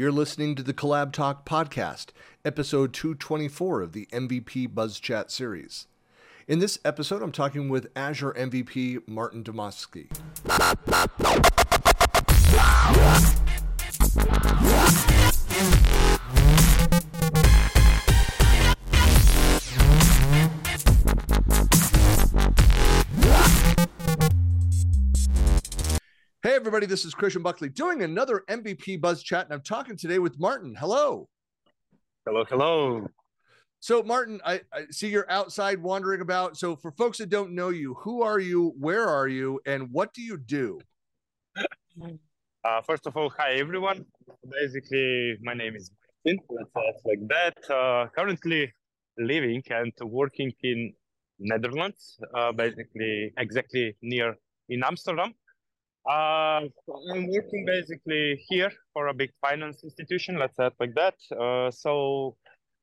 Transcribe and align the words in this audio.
You're 0.00 0.10
listening 0.10 0.54
to 0.54 0.62
the 0.62 0.72
Collab 0.72 1.12
Talk 1.12 1.44
podcast, 1.44 2.06
episode 2.42 2.94
224 2.94 3.82
of 3.82 3.92
the 3.92 4.06
MVP 4.06 4.74
Buzz 4.74 4.98
Chat 4.98 5.30
series. 5.30 5.88
In 6.48 6.58
this 6.58 6.78
episode, 6.86 7.22
I'm 7.22 7.32
talking 7.32 7.68
with 7.68 7.90
Azure 7.94 8.32
MVP 8.32 9.06
Martin 9.06 9.44
Dimovski. 9.44 10.08
Everybody, 26.70 26.86
this 26.86 27.04
is 27.04 27.14
Christian 27.14 27.42
Buckley 27.42 27.68
doing 27.68 28.02
another 28.02 28.44
MVP 28.48 29.00
Buzz 29.00 29.24
Chat, 29.24 29.44
and 29.44 29.52
I'm 29.52 29.60
talking 29.60 29.96
today 29.96 30.20
with 30.20 30.38
Martin. 30.38 30.72
Hello. 30.78 31.28
Hello, 32.24 32.44
hello. 32.44 33.08
So, 33.80 34.04
Martin, 34.04 34.40
I, 34.46 34.60
I, 34.72 34.84
see 34.92 35.08
you're 35.08 35.28
outside 35.28 35.82
wandering 35.82 36.20
about. 36.20 36.56
So, 36.56 36.76
for 36.76 36.92
folks 36.92 37.18
that 37.18 37.28
don't 37.28 37.56
know 37.56 37.70
you, 37.70 37.94
who 37.94 38.22
are 38.22 38.38
you, 38.38 38.72
where 38.78 39.08
are 39.08 39.26
you, 39.26 39.58
and 39.66 39.90
what 39.90 40.14
do 40.14 40.22
you 40.22 40.38
do? 40.38 40.78
Uh, 42.62 42.82
first 42.86 43.08
of 43.08 43.16
all, 43.16 43.30
hi, 43.30 43.54
everyone. 43.54 44.04
Basically, 44.48 45.38
my 45.42 45.54
name 45.54 45.74
is 45.74 45.90
Martin. 46.24 46.38
Let's 46.50 47.02
like 47.04 47.26
that. 47.30 47.68
Uh, 47.68 48.06
currently 48.14 48.72
living 49.18 49.60
and 49.70 49.92
working 50.02 50.52
in 50.62 50.92
Netherlands, 51.40 52.16
uh, 52.32 52.52
basically 52.52 53.32
exactly 53.38 53.96
near 54.02 54.36
in 54.68 54.84
Amsterdam. 54.84 55.34
Uh, 56.08 56.62
I'm 57.12 57.28
working 57.28 57.64
basically 57.66 58.42
here 58.48 58.72
for 58.92 59.08
a 59.08 59.14
big 59.14 59.30
finance 59.40 59.84
institution, 59.84 60.38
let's 60.38 60.56
say 60.56 60.66
it 60.66 60.72
like 60.80 60.94
that. 60.94 61.14
Uh, 61.38 61.70
so 61.70 62.36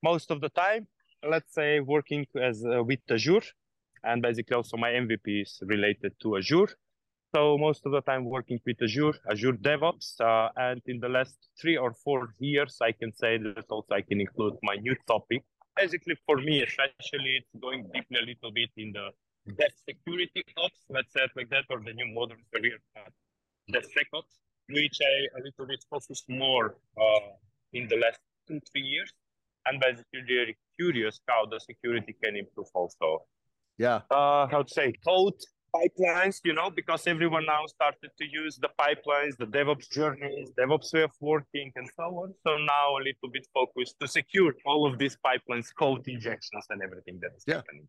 most 0.04 0.30
of 0.30 0.40
the 0.40 0.50
time, 0.50 0.88
let's 1.28 1.54
say 1.54 1.80
working 1.80 2.28
as 2.40 2.64
uh, 2.64 2.84
with 2.84 3.00
Azure, 3.10 3.42
and 4.04 4.22
basically 4.22 4.56
also 4.56 4.78
my 4.78 4.92
MVP 4.92 5.42
is 5.42 5.60
related 5.66 6.14
to 6.22 6.38
Azure. 6.38 6.70
So 7.36 7.58
most 7.58 7.86
of 7.86 7.92
the 7.92 8.02
time 8.02 8.24
working 8.24 8.60
with 8.66 8.82
Azure, 8.82 9.14
Azure 9.30 9.54
DevOps, 9.54 10.22
uh, 10.22 10.50
and 10.56 10.82
in 10.86 11.00
the 11.00 11.10
last 11.10 11.38
three 11.60 11.76
or 11.76 11.94
four 11.94 12.30
years, 12.40 12.78
I 12.82 12.92
can 12.92 13.12
say 13.14 13.38
that 13.38 13.66
also 13.70 13.96
I 13.96 14.02
can 14.02 14.22
include 14.22 14.54
my 14.64 14.76
new 14.76 14.96
topic. 15.08 15.44
Basically, 15.76 16.16
for 16.26 16.38
me, 16.38 16.64
especially, 16.64 17.34
it's 17.40 17.62
going 17.62 17.84
deeply 17.94 18.20
a 18.20 18.26
little 18.26 18.52
bit 18.52 18.70
in 18.78 18.92
the 18.94 19.10
dev 19.48 19.72
security 19.88 20.44
ops, 20.58 20.80
let's 20.90 21.14
say 21.14 21.22
it 21.22 21.32
like 21.36 21.50
that, 21.50 21.66
or 21.70 21.80
the 21.84 21.94
new 21.94 22.14
modern 22.14 22.44
career 22.54 22.78
path, 22.96 23.12
DevSecOps, 23.72 24.34
which 24.70 24.98
I 25.02 25.40
a 25.40 25.44
little 25.44 25.68
bit 25.68 25.84
focused 25.90 26.26
more 26.30 26.78
uh, 27.00 27.20
in 27.74 27.88
the 27.88 27.98
last 27.98 28.20
two, 28.48 28.60
three 28.72 28.82
years. 28.82 29.12
And 29.66 29.82
basically, 29.82 30.22
very 30.26 30.58
curious 30.80 31.20
how 31.28 31.46
the 31.46 31.60
security 31.60 32.16
can 32.24 32.38
improve 32.38 32.68
also. 32.74 33.26
Yeah. 33.78 34.02
Uh, 34.10 34.48
how 34.48 34.64
to 34.64 34.74
say, 34.74 34.94
code 35.06 35.34
pipelines, 35.76 36.40
you 36.46 36.54
know, 36.54 36.70
because 36.70 37.06
everyone 37.06 37.46
now 37.46 37.66
started 37.66 38.12
to 38.18 38.26
use 38.26 38.58
the 38.58 38.70
pipelines, 38.80 39.36
the 39.38 39.46
DevOps 39.46 39.90
journeys, 39.92 40.52
DevOps 40.58 40.94
way 40.94 41.04
of 41.04 41.12
working, 41.20 41.72
and 41.76 41.88
so 41.96 42.04
on. 42.04 42.34
So 42.46 42.58
now 42.58 42.96
a 42.96 43.04
little 43.04 43.30
bit 43.32 43.46
focused 43.54 43.96
to 44.02 44.08
secure 44.08 44.54
all 44.66 44.90
of 44.90 44.98
these 44.98 45.18
pipelines, 45.26 45.68
code 45.78 46.08
injections, 46.08 46.66
and 46.70 46.82
everything 46.82 47.20
that 47.22 47.32
is 47.36 47.44
yeah. 47.46 47.56
happening. 47.56 47.88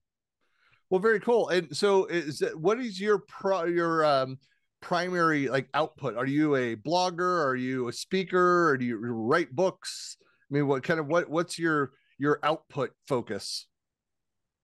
Well, 0.90 1.00
very 1.00 1.20
cool. 1.20 1.48
And 1.48 1.76
so, 1.76 2.06
is 2.06 2.38
that, 2.38 2.58
what 2.58 2.80
is 2.80 3.00
your 3.00 3.18
pro 3.18 3.64
your 3.64 4.04
um 4.04 4.38
primary 4.80 5.48
like 5.48 5.68
output? 5.74 6.16
Are 6.16 6.26
you 6.26 6.56
a 6.56 6.76
blogger? 6.76 7.44
Are 7.44 7.56
you 7.56 7.88
a 7.88 7.92
speaker? 7.92 8.68
Or 8.68 8.76
do 8.76 8.84
you 8.84 8.96
write 8.96 9.54
books? 9.54 10.16
I 10.50 10.54
mean, 10.54 10.66
what 10.66 10.82
kind 10.82 10.98
of 10.98 11.06
what 11.06 11.28
what's 11.28 11.58
your 11.58 11.92
your 12.18 12.40
output 12.42 12.90
focus? 13.06 13.66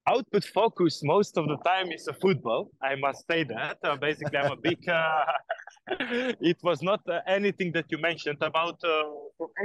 Output 0.07 0.45
focus 0.45 1.01
most 1.03 1.37
of 1.37 1.47
the 1.47 1.57
time 1.65 1.91
is 1.91 2.09
a 2.09 2.15
football. 2.15 2.71
I 2.83 2.95
must 2.97 3.27
say 3.31 3.45
that. 3.45 3.79
Uh, 3.83 3.97
basically, 3.97 4.39
I'm 4.39 4.53
a 4.53 4.57
big. 4.57 4.79
Uh, 4.89 5.25
it 6.41 6.57
was 6.63 6.83
not 6.83 7.01
uh, 7.11 7.21
anything 7.27 7.71
that 7.73 7.85
you 7.91 7.99
mentioned 7.99 8.39
about 8.41 8.79
uh, 8.85 9.05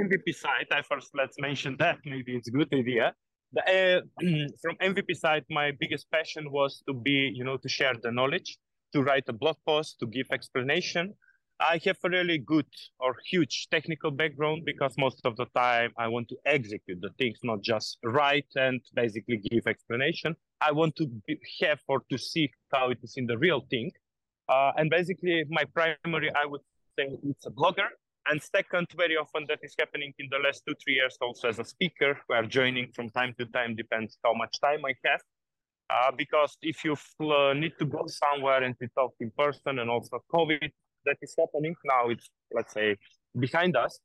MVP 0.02 0.34
side. 0.34 0.66
I 0.70 0.82
first 0.82 1.08
let's 1.14 1.36
mention 1.40 1.76
that. 1.78 1.96
Maybe 2.04 2.36
it's 2.36 2.48
a 2.48 2.50
good 2.50 2.68
idea 2.74 3.14
the, 3.52 3.62
uh, 3.62 4.00
from 4.62 4.76
MVP 4.76 5.16
side, 5.16 5.44
my 5.50 5.72
biggest 5.78 6.10
passion 6.10 6.50
was 6.50 6.82
to 6.86 6.94
be, 6.94 7.32
you 7.34 7.44
know, 7.44 7.56
to 7.56 7.68
share 7.68 7.94
the 8.00 8.10
knowledge, 8.10 8.58
to 8.92 9.02
write 9.02 9.24
a 9.28 9.32
blog 9.32 9.56
post, 9.66 9.98
to 10.00 10.06
give 10.06 10.26
explanation. 10.32 11.14
I 11.60 11.78
have 11.84 11.98
a 12.04 12.08
really 12.08 12.38
good 12.38 12.72
or 13.00 13.14
huge 13.26 13.68
technical 13.70 14.10
background 14.10 14.62
because 14.64 14.94
most 14.96 15.20
of 15.24 15.36
the 15.36 15.44
time 15.54 15.92
I 15.98 16.08
want 16.08 16.28
to 16.28 16.36
execute 16.46 17.00
the 17.02 17.10
things, 17.18 17.38
not 17.42 17.60
just 17.60 17.98
write 18.02 18.46
and 18.54 18.80
basically 18.94 19.36
give 19.50 19.66
explanation. 19.66 20.36
I 20.62 20.72
want 20.72 20.96
to 20.96 21.06
be, 21.26 21.38
have 21.60 21.80
or 21.86 22.02
to 22.10 22.16
see 22.16 22.50
how 22.72 22.90
it 22.90 22.98
is 23.02 23.14
in 23.16 23.26
the 23.26 23.36
real 23.36 23.66
thing. 23.68 23.90
Uh, 24.48 24.72
and 24.76 24.88
basically, 24.88 25.44
my 25.50 25.64
primary, 25.64 26.30
I 26.34 26.46
would 26.46 26.62
say, 26.98 27.08
it's 27.24 27.46
a 27.46 27.50
blogger 27.50 27.88
and 28.26 28.42
second, 28.42 28.86
very 28.96 29.16
often 29.16 29.46
that 29.48 29.60
is 29.62 29.74
happening 29.78 30.12
in 30.18 30.28
the 30.30 30.38
last 30.38 30.62
two, 30.66 30.74
three 30.82 30.94
years 30.94 31.16
also 31.20 31.48
as 31.48 31.58
a 31.58 31.64
speaker, 31.64 32.18
who 32.28 32.34
are 32.34 32.44
joining 32.44 32.92
from 32.92 33.08
time 33.10 33.34
to 33.38 33.46
time, 33.46 33.74
depends 33.74 34.18
how 34.24 34.34
much 34.34 34.60
time 34.60 34.84
I 34.84 34.94
have. 35.04 35.20
Uh, 35.88 36.12
because 36.16 36.56
if 36.62 36.84
you 36.84 36.92
uh, 36.92 37.52
need 37.52 37.72
to 37.78 37.84
go 37.84 38.06
somewhere 38.06 38.62
and 38.62 38.78
to 38.78 38.86
talk 38.96 39.12
in 39.20 39.30
person 39.36 39.80
and 39.80 39.90
also 39.90 40.22
COVID 40.32 40.70
that 41.04 41.16
is 41.20 41.34
happening 41.36 41.74
now, 41.84 42.08
it's, 42.10 42.30
let's 42.52 42.72
say, 42.72 42.96
behind 43.38 43.76
us. 43.76 43.98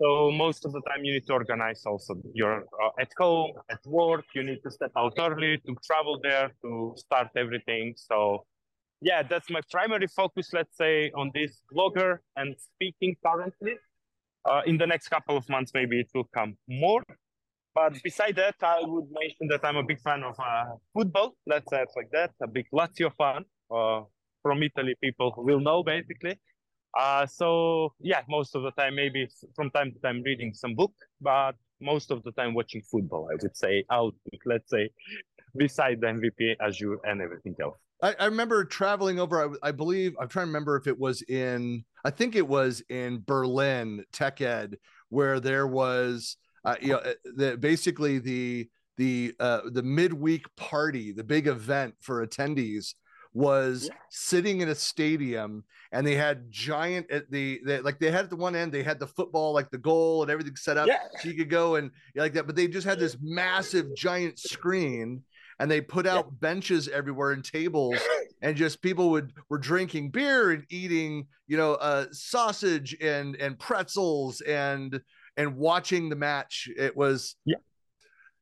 So 0.00 0.30
most 0.30 0.64
of 0.64 0.72
the 0.72 0.80
time 0.82 1.04
you 1.04 1.14
need 1.14 1.26
to 1.26 1.32
organize 1.32 1.82
also 1.86 2.14
you're 2.34 2.64
uh, 2.82 2.90
at 3.00 3.10
home, 3.18 3.52
at 3.70 3.80
work, 3.86 4.24
you 4.34 4.42
need 4.42 4.60
to 4.62 4.70
step 4.70 4.92
out 4.96 5.14
early 5.18 5.58
to 5.66 5.76
travel 5.84 6.20
there 6.22 6.52
to 6.62 6.94
start 6.96 7.28
everything. 7.36 7.94
So 7.96 8.44
yeah, 9.00 9.22
that's 9.22 9.50
my 9.50 9.60
primary 9.70 10.06
focus, 10.06 10.50
let's 10.52 10.76
say, 10.76 11.10
on 11.14 11.30
this 11.34 11.60
blogger 11.74 12.18
and 12.36 12.56
speaking 12.58 13.16
currently. 13.24 13.74
Uh, 14.48 14.62
in 14.64 14.78
the 14.78 14.86
next 14.86 15.08
couple 15.08 15.36
of 15.36 15.48
months, 15.48 15.72
maybe 15.74 16.00
it 16.00 16.08
will 16.14 16.28
come 16.32 16.56
more. 16.68 17.02
But 17.74 18.02
beside 18.02 18.36
that, 18.36 18.54
I 18.62 18.78
would 18.80 19.08
mention 19.10 19.48
that 19.48 19.64
I'm 19.64 19.76
a 19.76 19.82
big 19.82 20.00
fan 20.00 20.22
of 20.22 20.34
uh, 20.38 20.76
football. 20.94 21.36
Let's 21.46 21.68
say 21.68 21.82
it's 21.82 21.94
like 21.94 22.10
that. 22.12 22.30
A 22.42 22.46
big 22.46 22.66
Lazio 22.72 23.12
fan 23.14 23.44
uh, 23.70 24.02
from 24.42 24.62
Italy. 24.62 24.94
People 25.02 25.34
will 25.36 25.60
know 25.60 25.82
basically. 25.82 26.38
Uh, 26.98 27.26
so 27.26 27.92
yeah, 28.00 28.22
most 28.30 28.54
of 28.54 28.62
the 28.62 28.70
time, 28.70 28.94
maybe 28.94 29.28
from 29.54 29.70
time 29.70 29.92
to 29.92 29.98
time, 29.98 30.22
reading 30.24 30.54
some 30.54 30.74
book, 30.74 30.92
but 31.20 31.52
most 31.80 32.10
of 32.10 32.22
the 32.22 32.32
time 32.32 32.54
watching 32.54 32.80
football. 32.80 33.28
I 33.30 33.34
would 33.42 33.54
say 33.56 33.84
out. 33.90 34.14
Let's 34.46 34.70
say 34.70 34.88
beside 35.56 36.00
the 36.00 36.06
MVP, 36.06 36.56
Azure, 36.60 36.98
and 37.04 37.20
everything 37.20 37.56
else. 37.60 37.76
I, 38.02 38.14
I 38.18 38.24
remember 38.26 38.64
traveling 38.64 39.18
over. 39.18 39.56
I, 39.62 39.68
I, 39.68 39.72
believe 39.72 40.14
I'm 40.20 40.28
trying 40.28 40.44
to 40.44 40.48
remember 40.48 40.76
if 40.76 40.86
it 40.86 40.98
was 40.98 41.22
in. 41.22 41.84
I 42.04 42.10
think 42.10 42.36
it 42.36 42.46
was 42.46 42.82
in 42.88 43.22
Berlin 43.26 44.04
Tech 44.12 44.40
Ed, 44.40 44.78
where 45.08 45.40
there 45.40 45.66
was, 45.66 46.36
uh, 46.64 46.76
you 46.80 46.88
know, 46.88 46.98
uh, 46.98 47.12
the, 47.36 47.56
basically 47.56 48.18
the 48.18 48.68
the 48.96 49.34
uh, 49.40 49.60
the 49.72 49.82
midweek 49.82 50.44
party, 50.56 51.12
the 51.12 51.24
big 51.24 51.46
event 51.46 51.94
for 52.00 52.26
attendees 52.26 52.94
was 53.36 53.88
yeah. 53.90 53.98
sitting 54.08 54.62
in 54.62 54.70
a 54.70 54.74
stadium 54.74 55.62
and 55.92 56.06
they 56.06 56.14
had 56.14 56.50
giant 56.50 57.10
at 57.10 57.30
the 57.30 57.60
they, 57.66 57.80
like 57.80 57.98
they 57.98 58.10
had 58.10 58.24
at 58.24 58.30
the 58.30 58.36
one 58.36 58.56
end 58.56 58.72
they 58.72 58.82
had 58.82 58.98
the 58.98 59.06
football 59.06 59.52
like 59.52 59.70
the 59.70 59.76
goal 59.76 60.22
and 60.22 60.30
everything 60.30 60.56
set 60.56 60.78
up 60.78 60.86
yeah. 60.86 61.00
so 61.20 61.28
you 61.28 61.34
could 61.34 61.50
go 61.50 61.74
and 61.74 61.90
like 62.14 62.32
that 62.32 62.46
but 62.46 62.56
they 62.56 62.66
just 62.66 62.86
had 62.86 62.98
this 62.98 63.18
massive 63.20 63.94
giant 63.94 64.38
screen 64.38 65.22
and 65.58 65.70
they 65.70 65.80
put 65.80 66.06
out 66.06 66.26
yeah. 66.26 66.36
benches 66.40 66.88
everywhere 66.88 67.32
and 67.32 67.44
tables 67.44 67.96
and 68.42 68.56
just 68.56 68.82
people 68.82 69.10
would 69.10 69.32
were 69.48 69.58
drinking 69.58 70.10
beer 70.10 70.52
and 70.52 70.64
eating 70.70 71.26
you 71.46 71.56
know 71.56 71.74
uh 71.74 72.06
sausage 72.12 72.96
and 73.00 73.36
and 73.36 73.58
pretzels 73.58 74.40
and 74.42 75.00
and 75.36 75.56
watching 75.56 76.08
the 76.08 76.16
match 76.16 76.68
it 76.76 76.96
was 76.96 77.36
yeah 77.44 77.56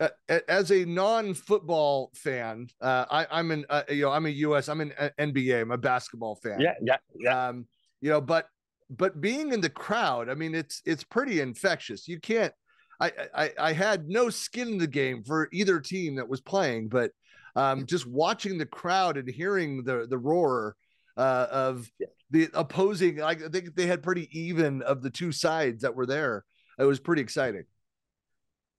uh, 0.00 0.09
as 0.49 0.73
a 0.73 0.85
non-football 0.85 2.11
fan, 2.15 2.67
uh, 2.81 3.05
I, 3.09 3.27
I'm 3.31 3.53
in, 3.53 3.65
uh, 3.71 3.83
you 3.89 4.03
know, 4.03 4.11
I'm 4.11 4.27
a 4.27 4.31
U.S. 4.31 4.69
I'm 4.69 4.81
an 4.81 4.93
NBA. 5.21 5.62
I'm 5.62 5.71
a 5.71 5.79
basketball 5.79 6.35
fan. 6.35 6.59
Yeah, 6.59 6.75
yeah, 6.83 6.97
yeah. 7.15 7.49
Um, 7.49 7.67
you 8.00 8.11
know, 8.11 8.21
but 8.21 8.49
but 8.91 9.21
being 9.21 9.53
in 9.53 9.61
the 9.61 9.71
crowd, 9.71 10.29
I 10.29 10.35
mean, 10.35 10.55
it's 10.55 10.83
it's 10.85 11.05
pretty 11.05 11.41
infectious. 11.41 12.09
You 12.09 12.19
can't 12.19 12.53
I, 13.00 13.12
I, 13.35 13.50
I 13.58 13.73
had 13.73 14.08
no 14.08 14.31
skin 14.31 14.69
in 14.69 14.79
the 14.79 14.87
game 14.87 15.23
for 15.25 15.49
either 15.52 15.81
team 15.81 16.17
that 16.17 16.29
was 16.29 16.41
playing, 16.41 16.88
but 16.88 17.11
um, 17.56 17.87
just 17.87 18.06
watching 18.06 18.58
the 18.58 18.67
crowd 18.67 19.17
and 19.17 19.29
hearing 19.29 19.85
the 19.85 20.06
the 20.08 20.19
roar 20.19 20.76
uh, 21.17 21.46
of 21.50 21.91
the 22.31 22.49
opposing, 22.55 23.23
I 23.23 23.35
think 23.35 23.75
they 23.76 23.87
had 23.87 24.02
pretty 24.02 24.29
even 24.38 24.82
of 24.82 25.02
the 25.02 25.11
two 25.11 25.32
sides 25.32 25.82
that 25.82 25.94
were 25.94 26.06
there. 26.06 26.44
It 26.79 26.85
was 26.85 26.99
pretty 26.99 27.23
exciting. 27.23 27.64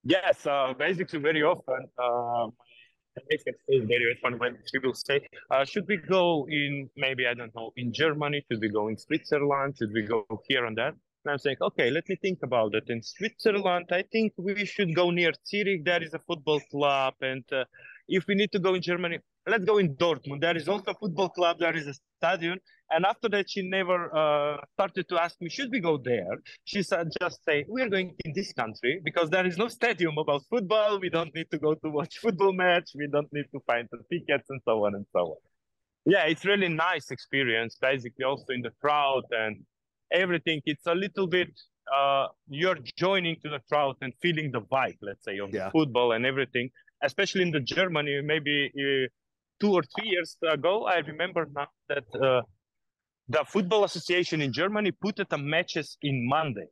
Yes, 0.03 0.45
uh, 0.45 0.73
basically 0.77 1.19
very 1.19 1.41
often. 1.41 1.87
Uh, 1.97 2.47
very 3.69 4.17
often 4.17 4.37
when 4.39 4.57
people 4.73 4.93
say, 4.93 5.25
uh, 5.49 5.63
should 5.63 5.87
we 5.87 5.97
go 5.97 6.45
in 6.49 6.89
maybe 6.97 7.25
I 7.25 7.33
don't 7.33 7.55
know 7.55 7.71
in 7.77 7.93
Germany? 7.93 8.45
Should 8.51 8.61
we 8.61 8.69
go 8.69 8.89
in 8.89 8.97
Switzerland? 8.97 9.75
Should 9.77 9.93
we 9.93 10.03
go 10.03 10.25
here 10.47 10.65
and 10.65 10.77
there? 10.77 10.93
And 11.25 11.33
I'm 11.33 11.39
saying, 11.39 11.57
okay, 11.61 11.89
let 11.89 12.07
me 12.07 12.15
think 12.15 12.39
about 12.43 12.75
it. 12.75 12.83
In 12.87 13.01
Switzerland, 13.01 13.87
I 13.91 14.03
think 14.11 14.33
we 14.37 14.63
should 14.65 14.95
go 14.95 15.09
near 15.09 15.31
Zurich. 15.47 15.83
There 15.83 16.03
is 16.03 16.13
a 16.13 16.19
football 16.19 16.59
club. 16.71 17.15
And 17.21 17.43
uh, 17.51 17.65
if 18.07 18.27
we 18.27 18.35
need 18.35 18.51
to 18.51 18.59
go 18.59 18.75
in 18.75 18.81
Germany, 18.81 19.19
let's 19.47 19.65
go 19.65 19.79
in 19.79 19.95
Dortmund. 19.95 20.41
There 20.41 20.55
is 20.55 20.67
also 20.67 20.91
a 20.91 20.93
football 20.93 21.29
club. 21.29 21.57
There 21.59 21.75
is 21.75 21.87
a 21.87 21.95
stadium. 22.19 22.59
And 22.91 23.05
after 23.05 23.27
that, 23.29 23.49
she 23.49 23.67
never 23.67 24.15
uh, 24.15 24.57
started 24.73 25.09
to 25.09 25.19
ask 25.19 25.41
me, 25.41 25.49
should 25.49 25.71
we 25.71 25.79
go 25.79 25.97
there? 25.97 26.37
She 26.65 26.83
said, 26.83 27.09
just 27.19 27.43
say, 27.43 27.65
we're 27.67 27.89
going 27.89 28.13
in 28.23 28.33
this 28.35 28.53
country 28.53 29.01
because 29.03 29.31
there 29.31 29.47
is 29.47 29.57
no 29.57 29.67
stadium 29.67 30.19
about 30.19 30.43
football. 30.47 30.99
We 30.99 31.09
don't 31.09 31.33
need 31.33 31.49
to 31.49 31.57
go 31.57 31.73
to 31.73 31.89
watch 31.89 32.19
football 32.19 32.53
match. 32.53 32.91
We 32.93 33.07
don't 33.07 33.31
need 33.33 33.45
to 33.53 33.59
find 33.65 33.87
the 33.91 33.97
tickets 34.11 34.47
and 34.51 34.61
so 34.63 34.85
on 34.85 34.93
and 34.93 35.07
so 35.11 35.19
on. 35.19 35.37
Yeah, 36.05 36.25
it's 36.25 36.45
really 36.45 36.69
nice 36.69 37.09
experience, 37.09 37.77
basically 37.81 38.25
also 38.25 38.53
in 38.53 38.61
the 38.61 38.69
crowd 38.79 39.23
and 39.31 39.65
everything. 40.11 40.61
It's 40.65 40.85
a 40.87 40.95
little 40.95 41.27
bit, 41.27 41.49
uh, 41.93 42.27
you're 42.47 42.77
joining 42.97 43.35
to 43.43 43.49
the 43.49 43.59
crowd 43.69 43.95
and 44.01 44.13
feeling 44.21 44.51
the 44.51 44.61
vibe, 44.61 44.97
let's 45.01 45.23
say, 45.23 45.37
of 45.39 45.53
yeah. 45.53 45.69
football 45.69 46.13
and 46.13 46.25
everything, 46.25 46.69
especially 47.03 47.43
in 47.43 47.51
the 47.51 47.59
Germany, 47.59 48.21
maybe 48.23 48.71
uh, 48.75 49.07
two 49.59 49.73
or 49.73 49.83
three 49.95 50.09
years 50.09 50.37
ago, 50.47 50.85
I 50.85 50.97
remember 50.97 51.47
now 51.53 51.67
that 51.89 52.03
uh, 52.15 52.41
the 53.27 53.43
Football 53.45 53.83
Association 53.83 54.41
in 54.41 54.51
Germany 54.53 54.91
put 54.91 55.15
the 55.29 55.37
matches 55.37 55.97
in 56.01 56.27
Monday. 56.27 56.67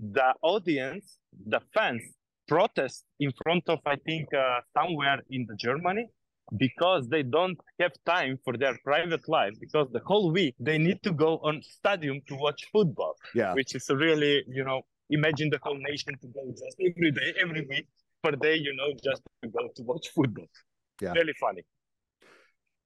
The 0.00 0.34
audience, 0.42 1.18
the 1.46 1.60
fans, 1.74 2.02
protest 2.46 3.04
in 3.20 3.32
front 3.42 3.64
of, 3.68 3.78
I 3.84 3.96
think, 3.96 4.28
uh, 4.34 4.60
somewhere 4.76 5.20
in 5.30 5.46
the 5.48 5.56
Germany 5.56 6.08
because 6.56 7.08
they 7.08 7.22
don't 7.22 7.58
have 7.78 7.92
time 8.06 8.38
for 8.44 8.56
their 8.56 8.78
private 8.84 9.28
life 9.28 9.54
because 9.60 9.88
the 9.92 10.00
whole 10.04 10.30
week 10.30 10.54
they 10.58 10.78
need 10.78 11.02
to 11.02 11.12
go 11.12 11.38
on 11.42 11.62
stadium 11.62 12.20
to 12.28 12.34
watch 12.36 12.66
football. 12.72 13.14
Yeah, 13.34 13.54
which 13.54 13.74
is 13.74 13.88
really, 13.90 14.44
you 14.48 14.64
know, 14.64 14.82
imagine 15.10 15.50
the 15.50 15.58
whole 15.62 15.78
nation 15.78 16.14
to 16.20 16.26
go 16.28 16.50
just 16.50 16.76
every 16.80 17.10
day, 17.10 17.34
every 17.40 17.66
week 17.66 17.86
per 18.22 18.32
day, 18.32 18.56
you 18.56 18.74
know, 18.74 18.92
just 19.02 19.22
to 19.42 19.48
go 19.48 19.68
to 19.76 19.82
watch 19.82 20.08
football. 20.14 20.46
Yeah, 21.00 21.12
really 21.12 21.34
funny. 21.40 21.62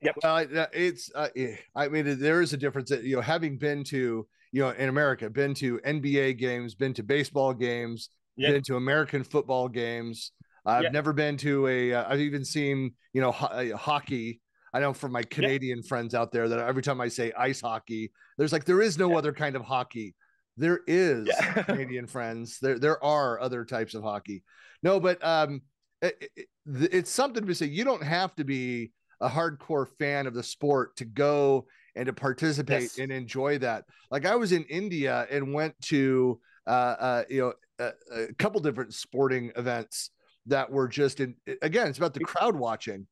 Yeah. 0.02 0.12
Well, 0.22 0.46
it's. 0.72 1.10
Uh, 1.14 1.28
eh, 1.36 1.56
I 1.76 1.88
mean, 1.88 2.18
there 2.18 2.42
is 2.42 2.52
a 2.52 2.56
difference. 2.56 2.90
That, 2.90 3.04
you 3.04 3.16
know, 3.16 3.22
having 3.22 3.56
been 3.56 3.84
to 3.84 4.26
you 4.50 4.62
know 4.62 4.70
in 4.70 4.88
America, 4.88 5.30
been 5.30 5.54
to 5.54 5.78
NBA 5.78 6.38
games, 6.38 6.74
been 6.74 6.94
to 6.94 7.02
baseball 7.02 7.54
games, 7.54 8.10
yep. 8.36 8.52
been 8.52 8.62
to 8.64 8.76
American 8.76 9.22
football 9.24 9.68
games. 9.68 10.32
I've 10.64 10.84
yep. 10.84 10.92
never 10.92 11.12
been 11.12 11.36
to 11.38 11.66
a. 11.66 11.88
have 11.90 12.12
uh, 12.12 12.16
even 12.16 12.44
seen 12.44 12.92
you 13.12 13.20
know 13.20 13.32
ho- 13.32 13.76
hockey. 13.76 14.40
I 14.74 14.80
know 14.80 14.92
from 14.92 15.12
my 15.12 15.22
Canadian 15.22 15.78
yep. 15.78 15.86
friends 15.86 16.14
out 16.14 16.32
there 16.32 16.48
that 16.48 16.58
every 16.58 16.82
time 16.82 17.00
I 17.00 17.08
say 17.08 17.32
ice 17.36 17.60
hockey, 17.60 18.12
there's 18.38 18.52
like 18.52 18.64
there 18.64 18.80
is 18.80 18.98
no 18.98 19.16
other 19.16 19.32
kind 19.32 19.56
of 19.56 19.62
hockey. 19.62 20.14
There 20.56 20.80
is 20.86 21.28
yeah. 21.28 21.62
Canadian 21.64 22.06
friends. 22.06 22.58
There 22.60 22.78
there 22.78 23.02
are 23.02 23.40
other 23.40 23.64
types 23.64 23.94
of 23.94 24.02
hockey. 24.02 24.44
No, 24.82 25.00
but 25.00 25.24
um, 25.24 25.62
it, 26.00 26.30
it, 26.36 26.46
it's 26.66 27.10
something 27.10 27.46
to 27.46 27.54
say. 27.54 27.66
You 27.66 27.84
don't 27.84 28.02
have 28.02 28.34
to 28.36 28.44
be 28.44 28.92
a 29.20 29.28
hardcore 29.28 29.86
fan 29.98 30.26
of 30.26 30.34
the 30.34 30.42
sport 30.42 30.96
to 30.96 31.04
go 31.04 31.66
and 31.94 32.06
to 32.06 32.12
participate 32.12 32.82
yes. 32.82 32.98
and 32.98 33.12
enjoy 33.12 33.58
that. 33.58 33.84
Like 34.10 34.26
I 34.26 34.36
was 34.36 34.52
in 34.52 34.64
India 34.64 35.26
and 35.30 35.52
went 35.52 35.80
to 35.82 36.40
uh, 36.66 36.70
uh 36.70 37.24
you 37.28 37.40
know 37.40 37.52
a, 37.78 37.92
a, 38.14 38.34
couple 38.34 38.60
different 38.60 38.94
sporting 38.94 39.52
events 39.56 40.10
that 40.46 40.70
were 40.70 40.88
just 40.88 41.20
in 41.20 41.34
again 41.62 41.86
it's 41.86 41.98
about 41.98 42.14
the 42.14 42.20
crowd 42.20 42.56
watching. 42.56 43.06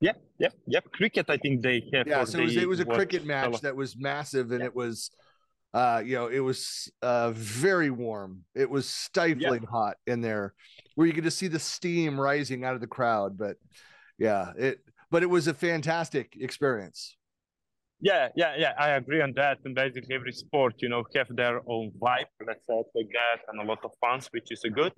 Yeah, 0.00 0.12
yeah, 0.38 0.48
yeah. 0.66 0.80
Cricket, 0.92 1.26
I 1.28 1.36
think 1.36 1.62
they 1.62 1.82
have. 1.92 2.06
Yeah, 2.06 2.24
so 2.24 2.38
it 2.38 2.44
was, 2.44 2.56
it 2.56 2.68
was 2.68 2.80
a 2.80 2.86
cricket 2.86 3.26
match 3.26 3.60
that 3.60 3.76
was 3.76 3.98
massive, 3.98 4.50
and 4.50 4.60
yeah. 4.60 4.66
it 4.66 4.74
was, 4.74 5.10
uh, 5.74 6.02
you 6.02 6.14
know, 6.14 6.28
it 6.28 6.40
was 6.40 6.90
uh 7.02 7.32
very 7.32 7.90
warm. 7.90 8.44
It 8.54 8.70
was 8.70 8.88
stifling 8.88 9.62
yeah. 9.62 9.70
hot 9.70 9.96
in 10.06 10.22
there, 10.22 10.54
where 10.94 11.06
you 11.06 11.12
could 11.12 11.24
just 11.24 11.38
see 11.38 11.48
the 11.48 11.58
steam 11.58 12.18
rising 12.18 12.64
out 12.64 12.74
of 12.74 12.80
the 12.80 12.86
crowd. 12.86 13.36
But 13.36 13.56
yeah, 14.18 14.52
it 14.56 14.78
but 15.10 15.22
it 15.22 15.28
was 15.28 15.48
a 15.48 15.54
fantastic 15.54 16.34
experience. 16.40 17.16
Yeah, 18.00 18.28
yeah, 18.34 18.54
yeah. 18.56 18.72
I 18.78 18.90
agree 18.92 19.20
on 19.20 19.34
that. 19.36 19.58
And 19.66 19.74
basically, 19.74 20.14
every 20.14 20.32
sport, 20.32 20.76
you 20.78 20.88
know, 20.88 21.04
have 21.14 21.28
their 21.36 21.60
own 21.68 21.92
vibe, 22.00 22.24
let's 22.46 22.60
say 22.66 22.82
like 22.94 23.10
that, 23.12 23.42
and 23.48 23.60
a 23.60 23.64
lot 23.64 23.84
of 23.84 23.90
fans, 24.00 24.28
which 24.30 24.50
is 24.50 24.62
a 24.64 24.70
good. 24.70 24.92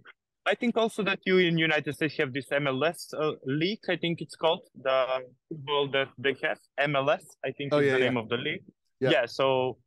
I 0.44 0.55
think 0.55 0.77
also 0.77 1.03
that 1.05 1.21
you 1.25 1.39
in 1.39 1.56
United 1.56 1.94
States 1.94 2.17
have 2.19 2.33
this 2.33 2.49
MLS 2.49 3.15
uh, 3.15 3.33
league. 3.47 3.85
I 3.89 3.97
think 3.97 4.21
it's 4.21 4.35
called 4.35 4.69
the 4.75 5.21
football 5.49 5.89
that 5.93 6.09
they 6.19 6.37
have 6.43 6.59
MLS. 6.91 7.23
I 7.44 7.53
think 7.53 7.73
oh, 7.73 7.79
is 7.79 7.87
yeah, 7.87 7.93
the 7.93 7.99
yeah. 8.00 8.05
name 8.06 8.17
of 8.17 8.29
the 8.29 8.37
league. 8.37 8.65
Yeah. 9.00 9.11
yeah 9.11 9.27
so 9.27 9.79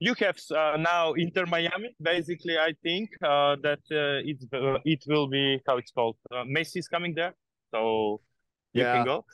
you 0.00 0.14
have 0.18 0.36
uh, 0.50 0.76
now 0.76 1.12
Inter 1.12 1.46
Miami. 1.46 1.94
Basically, 2.00 2.58
I 2.58 2.72
think 2.82 3.10
uh, 3.22 3.56
that 3.62 3.80
uh, 3.90 4.28
it's 4.28 4.44
uh, 4.52 4.78
it 4.84 5.04
will 5.06 5.28
be 5.28 5.60
how 5.66 5.76
it's 5.76 5.92
called. 5.92 6.16
Uh, 6.30 6.44
Messi 6.44 6.78
is 6.78 6.88
coming 6.88 7.14
there, 7.14 7.34
so 7.72 8.20
you 8.72 8.82
yeah. 8.82 8.94
can 8.94 9.04
go. 9.04 9.24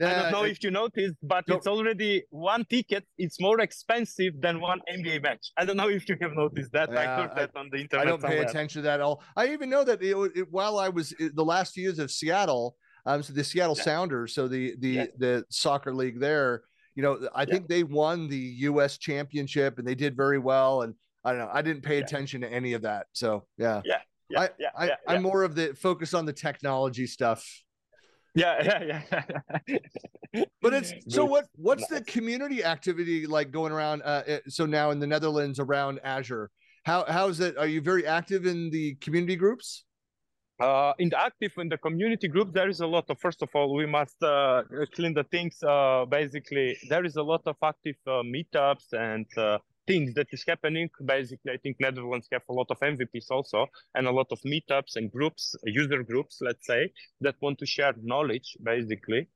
I 0.00 0.22
don't 0.22 0.32
know 0.32 0.44
if 0.44 0.62
you 0.62 0.70
noticed, 0.70 1.16
but 1.22 1.44
it's 1.48 1.66
already 1.66 2.22
one 2.30 2.64
ticket. 2.64 3.04
It's 3.16 3.40
more 3.40 3.60
expensive 3.60 4.40
than 4.40 4.60
one 4.60 4.80
NBA 4.92 5.22
match. 5.22 5.50
I 5.56 5.64
don't 5.64 5.76
know 5.76 5.88
if 5.88 6.08
you 6.08 6.16
have 6.20 6.32
noticed 6.34 6.72
that. 6.72 6.90
Yeah, 6.92 7.00
I 7.00 7.04
heard 7.04 7.36
that 7.36 7.50
on 7.56 7.68
the 7.72 7.78
internet. 7.78 8.06
I 8.06 8.08
don't 8.08 8.20
somewhere. 8.20 8.44
pay 8.44 8.50
attention 8.50 8.82
to 8.82 8.86
that 8.86 8.94
at 8.94 9.00
all. 9.00 9.22
I 9.36 9.48
even 9.48 9.70
know 9.70 9.84
that 9.84 10.02
it, 10.02 10.16
it, 10.36 10.46
while 10.50 10.78
I 10.78 10.88
was 10.88 11.14
the 11.18 11.44
last 11.44 11.74
few 11.74 11.84
years 11.84 11.98
of 11.98 12.10
Seattle, 12.10 12.76
um, 13.06 13.22
so 13.22 13.32
the 13.32 13.44
Seattle 13.44 13.76
yeah. 13.76 13.82
Sounders, 13.82 14.34
so 14.34 14.48
the 14.48 14.74
the 14.78 14.88
yeah. 14.88 15.06
the 15.18 15.44
soccer 15.50 15.94
league 15.94 16.20
there, 16.20 16.62
you 16.94 17.02
know, 17.02 17.28
I 17.34 17.44
think 17.44 17.68
they 17.68 17.82
won 17.82 18.28
the 18.28 18.36
U.S. 18.36 18.98
championship 18.98 19.78
and 19.78 19.86
they 19.86 19.94
did 19.94 20.16
very 20.16 20.38
well. 20.38 20.82
And 20.82 20.94
I 21.24 21.30
don't 21.30 21.40
know, 21.40 21.50
I 21.52 21.62
didn't 21.62 21.82
pay 21.82 21.98
attention 21.98 22.40
to 22.42 22.52
any 22.52 22.72
of 22.74 22.82
that. 22.82 23.06
So 23.12 23.46
yeah, 23.56 23.82
yeah. 23.84 23.98
Yeah, 24.30 24.40
I, 24.40 24.50
yeah, 24.58 24.68
I, 24.76 24.90
I'm 25.14 25.22
more 25.22 25.42
of 25.42 25.54
the 25.54 25.74
focus 25.74 26.12
on 26.12 26.26
the 26.26 26.34
technology 26.34 27.06
stuff 27.06 27.42
yeah 28.34 28.62
yeah 28.62 29.02
yeah 29.66 30.44
but 30.60 30.74
it's 30.74 30.92
so 31.08 31.24
what 31.24 31.46
what's 31.56 31.90
nice. 31.90 32.00
the 32.00 32.04
community 32.04 32.62
activity 32.62 33.26
like 33.26 33.50
going 33.50 33.72
around 33.72 34.02
uh 34.02 34.22
so 34.48 34.66
now 34.66 34.90
in 34.90 34.98
the 35.00 35.06
netherlands 35.06 35.58
around 35.58 35.98
azure? 36.04 36.50
How 36.84 37.04
how's 37.08 37.40
it 37.40 37.56
are 37.56 37.66
you 37.66 37.80
very 37.80 38.06
active 38.06 38.46
in 38.46 38.70
the 38.70 38.94
community 38.96 39.36
groups? 39.36 39.84
Uh, 40.60 40.92
in 40.98 41.08
the 41.08 41.20
active 41.20 41.52
in 41.58 41.68
the 41.68 41.78
community 41.78 42.26
group 42.26 42.52
there 42.52 42.68
is 42.68 42.80
a 42.80 42.86
lot 42.86 43.04
of 43.08 43.18
first 43.20 43.42
of 43.42 43.48
all 43.54 43.74
we 43.74 43.86
must 43.86 44.20
uh, 44.24 44.62
clean 44.92 45.14
the 45.14 45.22
things 45.24 45.62
uh, 45.62 46.04
basically 46.10 46.76
there 46.88 47.04
is 47.04 47.14
a 47.14 47.22
lot 47.22 47.40
of 47.46 47.54
active 47.62 47.94
uh, 48.08 48.22
meetups 48.34 48.92
and 48.92 49.26
uh, 49.36 49.56
things 49.88 50.14
that 50.14 50.28
is 50.36 50.44
happening. 50.46 50.88
Basically, 51.04 51.50
I 51.52 51.58
think 51.62 51.76
Netherlands 51.80 52.28
have 52.32 52.42
a 52.48 52.52
lot 52.52 52.68
of 52.70 52.78
MVPs 52.78 53.30
also 53.30 53.66
and 53.94 54.06
a 54.06 54.12
lot 54.18 54.28
of 54.30 54.38
meetups 54.42 54.96
and 54.96 55.10
groups, 55.10 55.56
user 55.64 56.02
groups, 56.02 56.38
let's 56.40 56.66
say, 56.66 56.92
that 57.22 57.34
want 57.40 57.58
to 57.58 57.66
share 57.66 57.94
knowledge, 58.02 58.56
basically. 58.62 59.28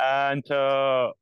And 0.00 0.48
uh, 0.50 1.12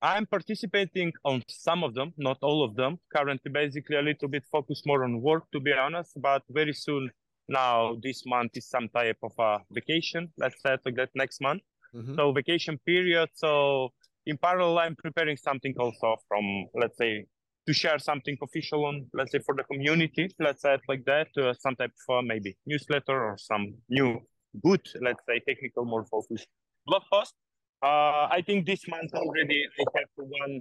I'm 0.00 0.26
participating 0.26 1.12
on 1.24 1.42
some 1.48 1.82
of 1.82 1.94
them, 1.94 2.14
not 2.16 2.38
all 2.42 2.64
of 2.64 2.76
them. 2.76 2.98
Currently, 3.14 3.50
basically, 3.50 3.96
a 3.96 4.02
little 4.02 4.28
bit 4.28 4.44
focused 4.52 4.86
more 4.86 5.02
on 5.04 5.20
work, 5.20 5.44
to 5.52 5.60
be 5.60 5.72
honest. 5.72 6.12
But 6.28 6.42
very 6.50 6.72
soon, 6.72 7.10
now 7.48 7.96
this 8.02 8.24
month 8.24 8.52
is 8.56 8.68
some 8.68 8.88
type 8.88 9.18
of 9.22 9.32
a 9.38 9.58
vacation. 9.72 10.32
Let's 10.38 10.62
say 10.62 10.76
like 10.84 10.96
that 10.96 11.10
next 11.14 11.40
month. 11.40 11.62
Mm-hmm. 11.94 12.14
So 12.14 12.32
vacation 12.32 12.78
period. 12.86 13.30
So 13.34 13.90
in 14.26 14.36
parallel, 14.36 14.78
I'm 14.78 14.96
preparing 14.96 15.36
something 15.36 15.74
also 15.78 16.16
from 16.28 16.44
let's 16.74 16.98
say 16.98 17.26
to 17.68 17.74
share 17.74 17.98
something 17.98 18.36
official 18.42 18.86
on, 18.86 19.06
let's 19.12 19.30
say, 19.30 19.40
for 19.44 19.54
the 19.54 19.64
community, 19.64 20.24
let's 20.40 20.62
say 20.62 20.72
it 20.72 20.80
like 20.88 21.04
that, 21.04 21.28
uh, 21.36 21.52
some 21.64 21.76
type 21.76 21.92
of 22.08 22.18
uh, 22.18 22.22
maybe 22.22 22.56
newsletter 22.64 23.18
or 23.28 23.36
some 23.36 23.74
new 23.90 24.18
good, 24.64 24.80
let's 25.02 25.22
say, 25.28 25.38
technical, 25.46 25.84
more 25.84 26.04
focused 26.06 26.48
blog 26.86 27.02
post. 27.12 27.34
Uh, 27.82 28.24
I 28.38 28.42
think 28.46 28.64
this 28.64 28.88
month 28.88 29.12
already 29.14 29.60
I 29.78 29.84
have 29.98 30.08
one 30.16 30.54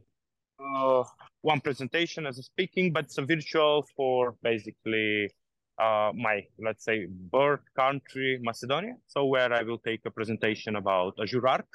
uh, 0.59 1.03
one 1.41 1.61
presentation 1.61 2.25
as 2.25 2.37
a 2.39 2.43
speaking, 2.43 2.91
but 2.91 3.05
it's 3.05 3.17
a 3.17 3.25
virtual 3.33 3.85
for 3.95 4.35
basically 4.43 5.29
uh, 5.79 6.11
my, 6.13 6.43
let's 6.59 6.83
say, 6.83 7.07
birth 7.09 7.65
country, 7.75 8.39
Macedonia. 8.41 8.95
So 9.07 9.25
where 9.25 9.53
I 9.53 9.61
will 9.63 9.77
take 9.77 10.01
a 10.05 10.11
presentation 10.11 10.75
about 10.75 11.13
Azure 11.21 11.47
Arc, 11.47 11.69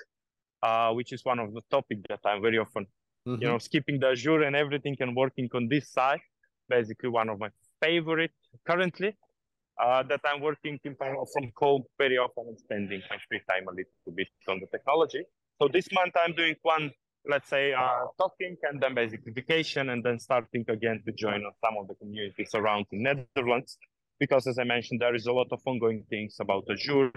uh, 0.62 0.90
which 0.92 1.12
is 1.12 1.24
one 1.24 1.38
of 1.38 1.54
the 1.54 1.62
topics 1.70 2.02
that 2.10 2.20
I'm 2.26 2.42
very 2.42 2.58
often 2.58 2.86
mm-hmm. 3.26 3.40
you 3.42 3.48
know, 3.48 3.58
skipping 3.58 3.98
the 4.00 4.08
Azure 4.08 4.42
and 4.42 4.56
everything 4.56 4.96
and 5.00 5.16
working 5.16 5.48
on 5.54 5.68
this 5.68 5.90
side. 5.90 6.20
Basically, 6.68 7.08
one 7.08 7.28
of 7.28 7.38
my 7.38 7.50
favorite 7.80 8.32
currently 8.66 9.16
uh, 9.82 10.02
that 10.04 10.20
I'm 10.24 10.40
working 10.40 10.78
in 10.84 10.94
parallel 10.94 11.28
from 11.32 11.50
home 11.56 11.82
very 11.98 12.18
often 12.18 12.44
and 12.48 12.58
spending 12.58 13.02
my 13.10 13.16
free 13.28 13.40
time 13.48 13.66
a 13.68 13.70
little 13.70 14.12
bit 14.14 14.28
on 14.48 14.60
the 14.60 14.66
technology. 14.66 15.24
So 15.60 15.68
this 15.68 15.86
month 15.92 16.14
I'm 16.22 16.34
doing 16.34 16.56
one, 16.62 16.90
let's 17.28 17.48
say, 17.48 17.72
uh, 17.72 18.06
talking 18.18 18.56
and 18.62 18.80
then 18.80 18.94
basically 18.94 19.32
vacation 19.32 19.90
and 19.90 20.02
then 20.02 20.18
starting 20.18 20.64
again 20.68 21.02
to 21.06 21.12
join 21.12 21.42
some 21.64 21.74
of 21.80 21.88
the 21.88 21.94
communities 21.94 22.50
around 22.54 22.86
the 22.90 22.98
Netherlands. 22.98 23.78
Because 24.18 24.46
as 24.46 24.58
I 24.58 24.64
mentioned, 24.64 25.00
there 25.00 25.14
is 25.14 25.26
a 25.26 25.32
lot 25.32 25.48
of 25.50 25.60
ongoing 25.66 26.04
things 26.08 26.36
about 26.40 26.64
Azure, 26.70 27.12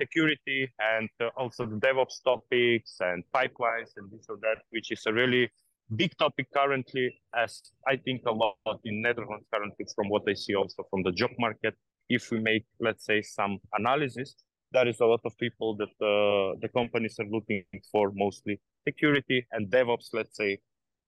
security 0.00 0.70
and 0.78 1.08
uh, 1.20 1.28
also 1.36 1.66
the 1.66 1.76
DevOps 1.76 2.22
topics 2.24 2.96
and 3.00 3.24
pipelines 3.34 3.90
and 3.96 4.10
this 4.10 4.26
or 4.28 4.36
that, 4.42 4.58
which 4.70 4.90
is 4.92 5.02
a 5.06 5.12
really 5.12 5.50
big 5.94 6.16
topic 6.18 6.46
currently, 6.52 7.14
as 7.34 7.62
I 7.86 7.96
think 7.96 8.22
a 8.26 8.32
lot 8.32 8.80
in 8.84 9.02
Netherlands 9.02 9.46
currently, 9.52 9.86
from 9.94 10.08
what 10.08 10.22
I 10.28 10.34
see 10.34 10.54
also 10.54 10.84
from 10.90 11.02
the 11.02 11.12
job 11.12 11.30
market. 11.38 11.74
If 12.08 12.30
we 12.30 12.38
make, 12.40 12.64
let's 12.80 13.04
say, 13.04 13.22
some 13.22 13.58
analysis, 13.72 14.36
there 14.72 14.88
is 14.88 15.00
a 15.00 15.06
lot 15.06 15.20
of 15.24 15.36
people 15.38 15.76
that 15.76 15.94
uh, 16.04 16.58
the 16.60 16.68
companies 16.68 17.18
are 17.18 17.26
looking 17.30 17.64
for, 17.90 18.12
mostly 18.14 18.60
security 18.86 19.46
and 19.52 19.70
DevOps, 19.70 20.08
let's 20.12 20.36
say, 20.36 20.58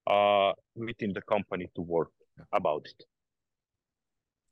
uh, 0.07 0.53
within 0.75 1.13
the 1.13 1.23
company 1.23 1.69
to 1.75 1.83
work 1.83 2.11
about 2.53 2.87
it. 2.87 3.05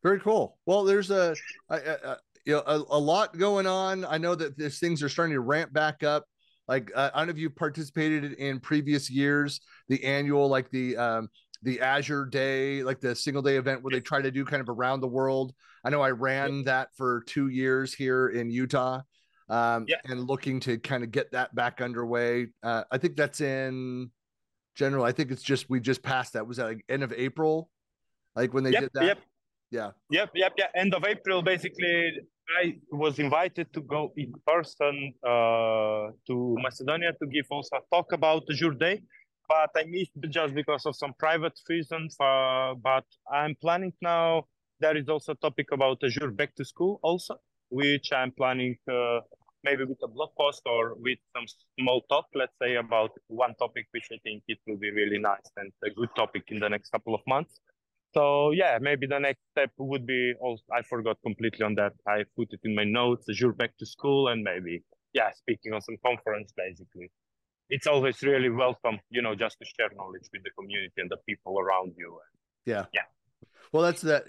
Very 0.06 0.20
cool. 0.20 0.56
Well, 0.66 0.84
there's 0.84 1.10
a, 1.10 1.34
a, 1.68 1.74
a 1.74 2.16
you 2.44 2.52
know 2.52 2.62
a, 2.64 2.76
a, 2.76 2.96
lot 2.96 3.36
going 3.36 3.66
on. 3.66 4.04
I 4.04 4.18
know 4.18 4.36
that 4.36 4.56
these 4.56 4.78
things 4.78 5.02
are 5.02 5.08
starting 5.08 5.34
to 5.34 5.40
ramp 5.40 5.72
back 5.72 6.04
up. 6.04 6.26
Like 6.68 6.92
uh, 6.94 7.10
I 7.12 7.18
don't 7.18 7.26
know 7.26 7.32
if 7.32 7.38
you 7.38 7.50
participated 7.50 8.34
in 8.34 8.60
previous 8.60 9.10
years, 9.10 9.60
the 9.88 10.04
annual 10.04 10.46
like 10.46 10.70
the 10.70 10.96
um, 10.96 11.28
the 11.64 11.80
Azure 11.80 12.24
Day, 12.24 12.84
like 12.84 13.00
the 13.00 13.16
single 13.16 13.42
day 13.42 13.56
event 13.56 13.82
where 13.82 13.90
they 13.90 13.98
try 13.98 14.22
to 14.22 14.30
do 14.30 14.44
kind 14.44 14.60
of 14.60 14.68
around 14.68 15.00
the 15.00 15.08
world. 15.08 15.52
I 15.82 15.90
know 15.90 16.02
I 16.02 16.12
ran 16.12 16.62
that 16.66 16.90
for 16.96 17.24
two 17.26 17.48
years 17.48 17.92
here 17.92 18.28
in 18.28 18.48
Utah, 18.48 19.00
um, 19.48 19.86
yeah. 19.88 19.96
and 20.04 20.24
looking 20.28 20.60
to 20.60 20.78
kind 20.78 21.02
of 21.02 21.10
get 21.10 21.32
that 21.32 21.52
back 21.52 21.80
underway. 21.80 22.46
Uh, 22.62 22.84
I 22.92 22.98
think 22.98 23.16
that's 23.16 23.40
in 23.40 24.12
general. 24.76 25.04
I 25.04 25.10
think 25.10 25.32
it's 25.32 25.42
just 25.42 25.68
we 25.68 25.80
just 25.80 26.04
passed 26.04 26.34
that. 26.34 26.46
Was 26.46 26.58
that 26.58 26.66
like 26.66 26.84
end 26.88 27.02
of 27.02 27.12
April? 27.12 27.70
Like 28.36 28.54
when 28.54 28.62
they 28.62 28.70
yep, 28.70 28.82
did 28.82 28.90
that? 28.94 29.04
Yep. 29.04 29.18
Yeah. 29.70 29.90
Yep. 30.10 30.30
Yep. 30.34 30.52
Yeah. 30.58 30.66
End 30.74 30.94
of 30.94 31.04
April, 31.04 31.42
basically. 31.42 32.12
I 32.62 32.76
was 32.92 33.18
invited 33.18 33.72
to 33.72 33.80
go 33.80 34.12
in 34.16 34.32
person 34.46 35.12
uh, 35.26 36.12
to 36.28 36.56
Macedonia 36.62 37.12
to 37.20 37.26
give 37.26 37.46
also 37.50 37.76
a 37.76 37.94
talk 37.94 38.12
about 38.12 38.44
Azure 38.48 38.74
Day, 38.74 39.02
but 39.48 39.70
I 39.76 39.84
missed 39.88 40.12
just 40.30 40.54
because 40.54 40.86
of 40.86 40.94
some 40.94 41.12
private 41.18 41.58
reasons. 41.68 42.16
Uh, 42.20 42.74
but 42.74 43.04
I'm 43.32 43.56
planning 43.60 43.92
now. 44.00 44.44
There 44.78 44.96
is 44.96 45.08
also 45.08 45.32
a 45.32 45.36
topic 45.36 45.68
about 45.72 46.04
Azure 46.04 46.30
Back 46.30 46.54
to 46.56 46.64
School 46.64 47.00
also, 47.02 47.36
which 47.70 48.12
I'm 48.12 48.30
planning 48.30 48.76
uh, 48.88 49.20
maybe 49.64 49.84
with 49.84 49.98
a 50.04 50.08
blog 50.08 50.30
post 50.38 50.62
or 50.66 50.94
with 50.96 51.18
some 51.34 51.46
small 51.80 52.02
talk, 52.08 52.26
let's 52.34 52.52
say 52.62 52.76
about 52.76 53.10
one 53.26 53.54
topic, 53.56 53.86
which 53.90 54.06
I 54.12 54.18
think 54.22 54.44
it 54.46 54.58
will 54.66 54.76
be 54.76 54.90
really 54.90 55.18
nice 55.18 55.50
and 55.56 55.72
a 55.84 55.90
good 55.90 56.10
topic 56.14 56.44
in 56.48 56.60
the 56.60 56.68
next 56.68 56.90
couple 56.90 57.14
of 57.14 57.22
months. 57.26 57.58
So 58.14 58.50
yeah, 58.52 58.78
maybe 58.80 59.06
the 59.06 59.18
next 59.18 59.40
step 59.50 59.70
would 59.78 60.06
be. 60.06 60.32
Also, 60.40 60.62
I 60.74 60.82
forgot 60.82 61.18
completely 61.22 61.64
on 61.64 61.74
that. 61.74 61.92
I 62.06 62.24
put 62.36 62.48
it 62.52 62.60
in 62.64 62.74
my 62.74 62.84
notes. 62.84 63.26
Azure 63.28 63.52
back 63.52 63.76
to 63.78 63.86
school, 63.86 64.28
and 64.28 64.42
maybe 64.42 64.82
yeah, 65.12 65.30
speaking 65.32 65.72
on 65.72 65.80
some 65.82 65.96
conference. 66.04 66.52
Basically, 66.56 67.10
it's 67.68 67.86
always 67.86 68.22
really 68.22 68.48
welcome, 68.48 68.98
you 69.10 69.22
know, 69.22 69.34
just 69.34 69.58
to 69.58 69.66
share 69.78 69.90
knowledge 69.96 70.28
with 70.32 70.42
the 70.44 70.50
community 70.58 70.94
and 70.98 71.10
the 71.10 71.18
people 71.28 71.58
around 71.58 71.92
you. 71.96 72.18
Yeah, 72.64 72.86
yeah. 72.94 73.02
Well, 73.72 73.82
that's 73.82 74.02
that. 74.02 74.24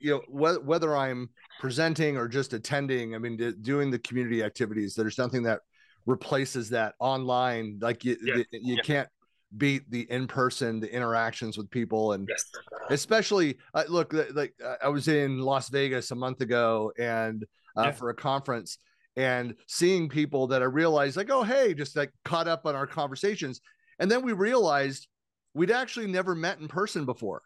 You 0.00 0.22
know, 0.30 0.58
whether 0.60 0.96
I'm 0.96 1.30
presenting 1.60 2.16
or 2.16 2.28
just 2.28 2.52
attending, 2.52 3.14
I 3.14 3.18
mean, 3.18 3.36
doing 3.60 3.90
the 3.90 3.98
community 3.98 4.42
activities. 4.42 4.94
There's 4.94 5.18
nothing 5.18 5.42
that 5.42 5.60
replaces 6.06 6.70
that 6.70 6.94
online. 7.00 7.78
Like 7.80 8.04
you, 8.04 8.16
you 8.22 8.44
yeah. 8.52 8.82
can't 8.82 9.08
beat 9.56 9.90
the 9.90 10.10
in 10.10 10.26
person, 10.26 10.80
the 10.80 10.92
interactions 10.92 11.56
with 11.56 11.70
people, 11.70 12.12
and 12.12 12.28
yes. 12.28 12.44
especially 12.90 13.58
uh, 13.74 13.84
look 13.88 14.14
like 14.34 14.54
I 14.82 14.88
was 14.88 15.08
in 15.08 15.38
Las 15.38 15.68
Vegas 15.68 16.10
a 16.10 16.14
month 16.14 16.40
ago 16.40 16.92
and 16.98 17.44
uh, 17.76 17.84
yeah. 17.84 17.90
for 17.92 18.10
a 18.10 18.14
conference 18.14 18.78
and 19.16 19.54
seeing 19.66 20.08
people 20.08 20.46
that 20.48 20.62
I 20.62 20.66
realized 20.66 21.16
like 21.16 21.30
oh 21.30 21.42
hey 21.42 21.72
just 21.72 21.96
like 21.96 22.12
caught 22.24 22.48
up 22.48 22.66
on 22.66 22.74
our 22.74 22.86
conversations, 22.86 23.60
and 23.98 24.10
then 24.10 24.22
we 24.22 24.32
realized 24.32 25.08
we'd 25.54 25.70
actually 25.70 26.06
never 26.06 26.34
met 26.34 26.58
in 26.58 26.68
person 26.68 27.04
before. 27.04 27.42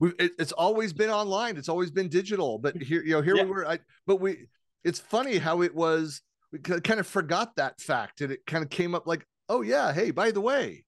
We 0.00 0.10
it, 0.18 0.32
it's 0.38 0.52
always 0.52 0.92
been 0.92 1.10
online, 1.10 1.56
it's 1.56 1.68
always 1.68 1.90
been 1.90 2.08
digital, 2.08 2.58
but 2.58 2.76
here 2.76 3.02
you 3.02 3.12
know 3.12 3.22
here 3.22 3.36
yeah. 3.36 3.44
we 3.44 3.50
were. 3.50 3.66
I, 3.66 3.78
but 4.06 4.20
we 4.20 4.48
it's 4.84 5.00
funny 5.00 5.38
how 5.38 5.62
it 5.62 5.74
was 5.74 6.20
we 6.52 6.58
kind 6.60 7.00
of 7.00 7.06
forgot 7.06 7.56
that 7.56 7.80
fact 7.80 8.20
and 8.20 8.30
it 8.30 8.46
kind 8.46 8.62
of 8.62 8.70
came 8.70 8.94
up 8.94 9.06
like 9.06 9.26
oh 9.48 9.62
yeah. 9.62 9.92
Hey 9.92 10.10
by 10.10 10.30
the 10.30 10.40
way 10.40 10.84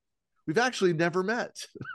we've 0.46 0.58
actually 0.58 0.92
never 0.92 1.22
met. 1.22 1.56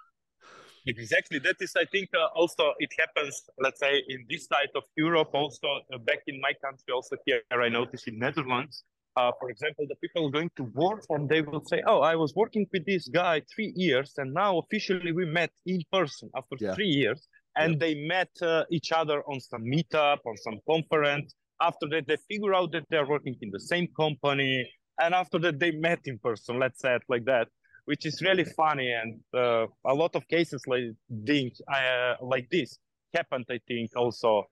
Exactly. 0.88 1.38
That 1.38 1.58
is 1.60 1.74
i 1.76 1.86
think 1.86 2.10
uh, 2.16 2.26
also 2.34 2.74
it 2.80 2.92
happens 2.98 3.44
let's 3.60 3.80
say 3.80 4.04
in 4.08 4.26
this 4.30 4.48
side 4.48 4.72
of 4.76 4.84
europe 4.96 5.30
also 5.34 5.68
uh, 5.94 6.00
back 6.00 6.22
in 6.26 6.42
my 6.42 6.54
country 6.54 6.92
also 6.92 7.16
here 7.26 7.42
i 7.52 7.70
notice 7.70 8.08
in 8.08 8.18
netherlands 8.18 8.84
uh, 9.16 9.32
for 9.40 9.52
example 9.52 9.86
the 9.88 9.96
people 9.98 10.30
going 10.32 10.50
to 10.56 10.64
work 10.74 11.04
and 11.10 11.30
they 11.30 11.42
will 11.42 11.64
say 11.66 11.84
oh 11.86 12.02
i 12.02 12.16
was 12.16 12.34
working 12.36 12.66
with 12.74 12.84
this 12.86 13.08
guy 13.10 13.42
three 13.54 13.72
years 13.76 14.14
and 14.18 14.34
now 14.34 14.58
officially 14.58 15.12
we 15.12 15.26
met 15.26 15.52
in 15.66 15.82
person 15.92 16.30
after 16.36 16.56
yeah. 16.60 16.74
three 16.74 16.88
years. 16.88 17.28
And 17.58 17.74
yeah. 17.74 17.80
they 17.80 17.94
met 18.08 18.30
uh, 18.42 18.64
each 18.72 18.94
other 18.94 19.24
on 19.24 19.42
some 19.42 19.64
meetup 19.64 20.20
on 20.26 20.38
some 20.38 20.60
conference. 20.66 21.36
After 21.62 21.88
that 21.90 22.08
they 22.08 22.18
figure 22.30 22.54
out 22.54 22.72
that 22.72 22.86
they're 22.90 23.06
working 23.06 23.36
in 23.42 23.50
the 23.52 23.60
same 23.60 23.88
company 23.96 24.72
and 25.00 25.14
after 25.14 25.40
that 25.40 25.60
they 25.60 25.72
met 25.72 26.00
in 26.06 26.18
person 26.20 26.60
let's 26.60 26.80
say 26.82 26.96
it 26.96 27.04
like 27.08 27.26
that 27.26 27.48
which 27.86 28.06
is 28.06 28.22
really 28.22 28.46
funny. 28.46 28.92
And 28.92 29.20
uh, 29.34 29.68
a 29.86 29.94
lot 29.94 30.16
of 30.16 30.28
cases 30.28 30.62
like 30.68 30.84
things 31.26 31.62
uh, 31.72 32.16
like 32.22 32.48
this 32.50 32.78
happened 33.14 33.46
i 33.50 33.60
think 33.68 33.92
also 33.98 34.46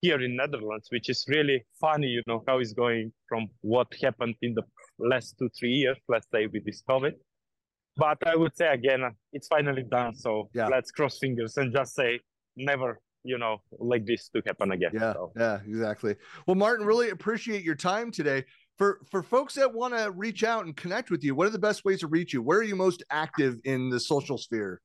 here 0.00 0.20
in 0.20 0.36
netherlands 0.36 0.86
which 0.90 1.08
is 1.08 1.24
really 1.26 1.64
funny 1.80 2.06
you 2.06 2.22
know 2.28 2.44
how 2.46 2.58
it's 2.58 2.72
going 2.72 3.12
from 3.28 3.48
what 3.62 3.88
happened 4.00 4.36
in 4.40 4.54
the 4.54 4.62
last 5.00 5.34
two 5.36 5.48
three 5.58 5.72
years 5.72 5.98
let's 6.08 6.28
say 6.32 6.46
with 6.46 6.64
this 6.64 6.80
covid. 6.88 7.14
But 7.96 8.18
i 8.24 8.36
would 8.36 8.56
say 8.56 8.68
again 8.68 9.00
it's 9.32 9.48
finally 9.48 9.82
done. 9.82 10.14
So 10.14 10.48
yeah. 10.54 10.68
let's 10.68 10.90
cross 10.92 11.18
fingers 11.18 11.56
and 11.56 11.72
just 11.72 11.94
say 11.96 12.20
never 12.56 13.00
you 13.24 13.38
know 13.38 13.58
like 13.78 14.06
this 14.06 14.28
to 14.28 14.42
happen 14.46 14.70
again. 14.70 14.92
Yeah. 14.94 15.12
So. 15.14 15.32
yeah 15.36 15.58
exactly. 15.66 16.14
Well 16.46 16.54
martin 16.54 16.86
really 16.86 17.10
appreciate 17.10 17.64
your 17.64 17.74
time 17.74 18.12
today 18.12 18.44
for 18.76 19.00
for 19.10 19.22
folks 19.22 19.54
that 19.54 19.72
want 19.72 19.96
to 19.96 20.10
reach 20.10 20.42
out 20.44 20.64
and 20.64 20.76
connect 20.76 21.10
with 21.10 21.22
you 21.24 21.34
what 21.34 21.46
are 21.46 21.50
the 21.50 21.58
best 21.58 21.84
ways 21.84 22.00
to 22.00 22.06
reach 22.06 22.32
you? 22.32 22.42
Where 22.42 22.58
are 22.58 22.64
you 22.64 22.76
most 22.76 23.02
active 23.10 23.60
in 23.64 23.90
the 23.90 24.00
social 24.00 24.38
sphere? 24.38 24.80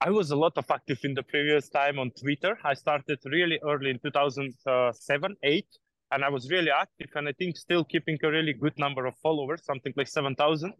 I 0.00 0.10
was 0.10 0.30
a 0.30 0.36
lot 0.36 0.52
of 0.56 0.64
active 0.70 0.98
in 1.04 1.14
the 1.14 1.22
previous 1.22 1.68
time 1.68 1.98
on 1.98 2.10
twitter. 2.12 2.58
I 2.64 2.74
started 2.74 3.18
really 3.24 3.58
early 3.62 3.90
in 3.90 3.98
2007 3.98 5.36
8 5.42 5.66
and 6.12 6.24
i 6.24 6.28
was 6.28 6.50
really 6.50 6.70
active 6.70 7.10
and 7.14 7.28
i 7.28 7.32
think 7.32 7.56
still 7.56 7.84
keeping 7.84 8.18
a 8.22 8.30
really 8.30 8.52
good 8.52 8.76
number 8.78 9.06
of 9.06 9.14
followers 9.22 9.64
something 9.64 9.92
like 9.96 10.08
7000 10.08 10.72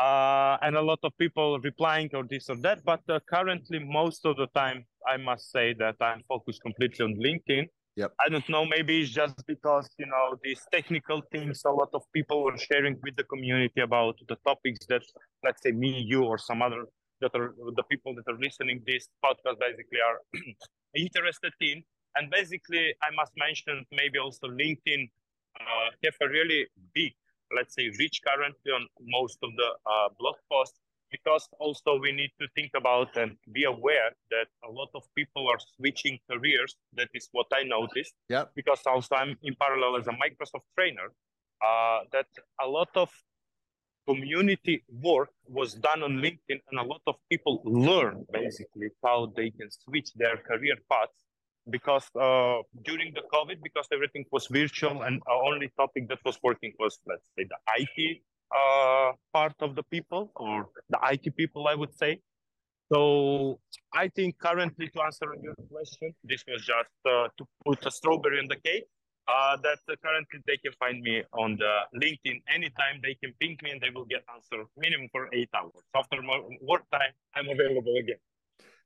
uh, 0.00 0.56
and 0.62 0.76
a 0.76 0.82
lot 0.82 0.98
of 1.04 1.16
people 1.18 1.60
replying 1.60 2.10
or 2.14 2.24
this 2.24 2.48
or 2.50 2.56
that 2.56 2.84
but 2.84 3.00
uh, 3.08 3.20
currently 3.32 3.78
most 3.78 4.24
of 4.26 4.36
the 4.36 4.46
time 4.54 4.84
i 5.06 5.16
must 5.16 5.50
say 5.50 5.74
that 5.74 5.96
i'm 6.00 6.22
focused 6.28 6.62
completely 6.62 7.04
on 7.04 7.14
linkedin 7.16 7.66
Yep. 7.96 8.12
I 8.18 8.28
don't 8.28 8.48
know. 8.48 8.64
Maybe 8.64 9.02
it's 9.02 9.10
just 9.10 9.46
because 9.46 9.88
you 9.98 10.06
know 10.06 10.36
these 10.42 10.60
technical 10.72 11.22
things. 11.30 11.62
A 11.64 11.70
lot 11.70 11.90
of 11.94 12.02
people 12.12 12.42
were 12.42 12.58
sharing 12.58 12.98
with 13.04 13.14
the 13.16 13.22
community 13.24 13.80
about 13.82 14.18
the 14.28 14.36
topics 14.44 14.84
that, 14.88 15.02
let's 15.44 15.62
say, 15.62 15.70
me, 15.70 16.00
you, 16.00 16.24
or 16.24 16.36
some 16.36 16.60
other 16.60 16.86
that 17.20 17.30
are 17.34 17.54
the 17.76 17.84
people 17.84 18.14
that 18.16 18.26
are 18.30 18.38
listening 18.38 18.82
this 18.86 19.08
podcast 19.24 19.58
basically 19.60 20.00
are 20.08 20.18
interested 20.94 21.52
in. 21.60 21.82
And 22.16 22.30
basically, 22.30 22.94
I 23.02 23.14
must 23.14 23.32
mention 23.36 23.84
maybe 23.92 24.18
also 24.18 24.48
LinkedIn 24.48 25.08
uh, 25.60 25.90
have 26.04 26.14
a 26.20 26.28
really 26.28 26.66
big, 26.94 27.12
let's 27.56 27.74
say, 27.74 27.90
reach 27.98 28.20
currently 28.26 28.72
on 28.72 28.86
most 29.00 29.38
of 29.42 29.50
the 29.56 29.68
uh, 29.86 30.08
blog 30.18 30.34
posts 30.50 30.80
because 31.16 31.48
also 31.64 31.90
we 32.04 32.10
need 32.20 32.32
to 32.40 32.46
think 32.56 32.72
about 32.82 33.10
and 33.22 33.30
be 33.52 33.64
aware 33.74 34.10
that 34.34 34.48
a 34.68 34.70
lot 34.78 34.90
of 34.98 35.02
people 35.18 35.42
are 35.52 35.60
switching 35.76 36.18
careers. 36.28 36.72
That 36.98 37.10
is 37.14 37.28
what 37.36 37.46
I 37.58 37.62
noticed. 37.76 38.14
Yeah. 38.28 38.44
Because 38.58 38.80
also 38.92 39.14
I'm 39.14 39.36
in 39.48 39.54
parallel 39.64 39.92
as 40.00 40.06
a 40.08 40.16
Microsoft 40.24 40.66
trainer. 40.76 41.08
Uh, 41.68 41.98
that 42.14 42.26
a 42.66 42.66
lot 42.78 42.92
of 42.96 43.08
community 44.08 44.76
work 45.10 45.30
was 45.48 45.74
done 45.88 46.02
on 46.02 46.12
LinkedIn, 46.24 46.58
and 46.68 46.76
a 46.84 46.86
lot 46.92 47.02
of 47.06 47.14
people 47.30 47.62
learn 47.64 48.26
basically 48.32 48.88
how 49.04 49.32
they 49.36 49.48
can 49.58 49.70
switch 49.70 50.08
their 50.22 50.36
career 50.48 50.76
paths. 50.90 51.20
Because 51.76 52.06
uh, 52.26 52.58
during 52.88 53.14
the 53.18 53.24
COVID, 53.32 53.58
because 53.62 53.86
everything 53.96 54.24
was 54.30 54.44
virtual, 54.48 54.96
and 55.06 55.22
our 55.30 55.42
only 55.50 55.70
topic 55.82 56.08
that 56.10 56.18
was 56.26 56.36
working 56.42 56.72
was, 56.78 56.98
let's 57.06 57.28
say, 57.34 57.44
the 57.52 57.60
IT 57.80 58.20
uh, 58.54 59.12
part 59.32 59.54
of 59.60 59.74
the 59.74 59.82
people 59.84 60.30
or 60.36 60.68
the 60.88 60.98
IT 61.10 61.36
people, 61.36 61.66
I 61.68 61.74
would 61.74 61.94
say. 61.96 62.20
So 62.92 63.58
I 63.92 64.08
think 64.08 64.38
currently 64.38 64.88
to 64.88 65.02
answer 65.02 65.26
your 65.42 65.54
question, 65.70 66.14
this 66.22 66.44
was 66.46 66.60
just 66.60 66.94
uh, 67.06 67.28
to 67.38 67.44
put 67.64 67.84
a 67.86 67.90
strawberry 67.90 68.38
on 68.38 68.46
the 68.48 68.56
cake. 68.56 68.84
Uh, 69.26 69.56
that 69.62 69.78
uh, 69.90 69.94
currently 70.04 70.38
they 70.46 70.58
can 70.58 70.72
find 70.78 71.00
me 71.00 71.22
on 71.32 71.56
the 71.56 71.74
LinkedIn 71.96 72.42
anytime. 72.54 73.00
They 73.02 73.14
can 73.14 73.32
ping 73.40 73.56
me 73.62 73.70
and 73.70 73.80
they 73.80 73.88
will 73.88 74.04
get 74.04 74.22
answer 74.34 74.64
minimum 74.76 75.08
for 75.12 75.30
eight 75.32 75.48
hours. 75.56 75.72
After 75.96 76.20
more 76.20 76.42
work 76.60 76.82
time, 76.92 77.12
I'm 77.34 77.48
available 77.48 77.94
again. 77.98 78.18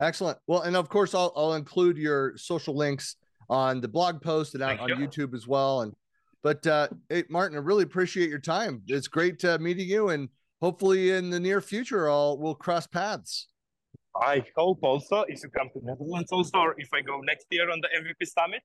Excellent. 0.01 0.39
Well, 0.47 0.63
and 0.63 0.77
of 0.77 0.89
course, 0.89 1.13
I'll, 1.13 1.33
I'll 1.35 1.55
include 1.55 1.99
your 1.99 2.37
social 2.37 2.77
links 2.77 3.17
on 3.51 3.81
the 3.81 3.89
blog 3.89 4.23
post 4.23 4.55
and 4.55 4.63
out 4.63 4.79
on 4.79 4.89
you. 4.89 4.95
YouTube 4.95 5.35
as 5.35 5.49
well. 5.49 5.81
And 5.81 5.93
but 6.43 6.67
uh, 6.67 6.89
hey, 7.09 7.25
Martin, 7.29 7.57
I 7.57 7.61
really 7.61 7.83
appreciate 7.83 8.29
your 8.29 8.39
time. 8.39 8.83
It's 8.87 9.09
great 9.09 9.45
uh, 9.45 9.59
meeting 9.59 9.89
you, 9.89 10.11
and 10.11 10.29
hopefully 10.61 11.11
in 11.11 11.31
the 11.31 11.41
near 11.41 11.61
future, 11.61 12.09
I'll 12.09 12.39
we'll 12.39 12.55
cross 12.55 12.87
paths. 12.87 13.49
I 14.21 14.45
hope 14.57 14.79
also 14.83 15.25
if 15.29 15.43
you 15.43 15.51
come 15.51 15.69
to 15.75 15.81
Netherlands 15.85 16.33
also, 16.33 16.59
or 16.59 16.75
if 16.79 16.89
I 16.93 17.01
go 17.03 17.21
next 17.21 17.47
year 17.51 17.71
on 17.71 17.81
the 17.81 17.89
MVP 17.89 18.27
summit, 18.27 18.63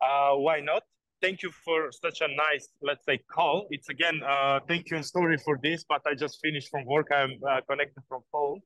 uh, 0.00 0.34
why 0.34 0.60
not? 0.60 0.82
Thank 1.22 1.42
you 1.42 1.50
for 1.64 1.90
such 1.92 2.20
a 2.20 2.28
nice, 2.28 2.68
let's 2.82 3.04
say, 3.06 3.18
call. 3.30 3.66
It's 3.70 3.88
again, 3.88 4.20
uh, 4.26 4.60
thank 4.68 4.90
you 4.90 4.96
and 4.96 5.06
sorry 5.06 5.38
for 5.38 5.58
this, 5.62 5.84
but 5.88 6.02
I 6.06 6.14
just 6.14 6.38
finished 6.42 6.68
from 6.70 6.84
work. 6.84 7.08
I'm 7.10 7.38
uh, 7.48 7.60
connected 7.68 8.02
from 8.08 8.20
phone, 8.30 8.60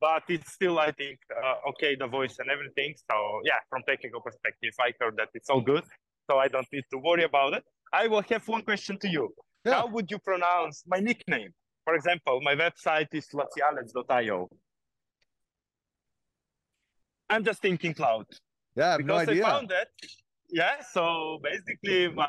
but 0.00 0.22
it's 0.28 0.52
still, 0.52 0.78
I 0.78 0.92
think, 0.92 1.18
uh, 1.42 1.70
okay, 1.70 1.96
the 1.96 2.06
voice 2.06 2.36
and 2.38 2.48
everything. 2.48 2.94
So 3.10 3.16
yeah, 3.44 3.58
from 3.68 3.82
technical 3.88 4.20
perspective, 4.20 4.72
I 4.80 4.92
heard 5.00 5.16
that 5.16 5.30
it's 5.34 5.50
all 5.50 5.60
good. 5.60 5.82
So 6.30 6.38
I 6.38 6.48
don't 6.48 6.66
need 6.72 6.84
to 6.92 6.98
worry 6.98 7.24
about 7.24 7.54
it. 7.54 7.64
I 7.92 8.06
will 8.08 8.22
have 8.30 8.46
one 8.48 8.62
question 8.62 8.98
to 8.98 9.08
you. 9.08 9.32
Yeah. 9.64 9.74
How 9.74 9.86
would 9.86 10.10
you 10.10 10.18
pronounce 10.18 10.84
my 10.86 10.98
nickname? 10.98 11.50
For 11.84 11.94
example, 11.94 12.40
my 12.42 12.54
website 12.54 13.08
is 13.12 13.28
lacialec.io. 13.32 14.48
I'm 17.28 17.44
just 17.44 17.60
thinking 17.60 17.94
cloud. 17.94 18.26
Yeah, 18.76 18.94
I 18.94 18.96
because 18.98 19.26
no. 19.26 19.32
I 19.32 19.40
found 19.40 19.72
it. 19.72 19.88
Yeah, 20.50 20.80
so 20.92 21.40
basically, 21.42 22.06
uh, 22.06 22.26